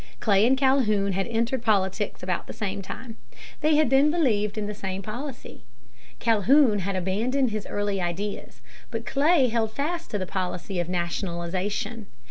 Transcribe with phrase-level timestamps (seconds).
[0.19, 3.17] Clay and Calhoun had entered politics at about the same time.
[3.59, 5.63] They had then believed in the same policy.
[6.17, 8.63] Calhoun had abandoned his early ideas.
[8.89, 12.07] But Clay held fast to the policy of "nationalization."